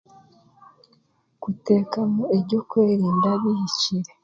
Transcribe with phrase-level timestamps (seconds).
[1.41, 4.11] Kuteekamu eby'okwerinda bihikire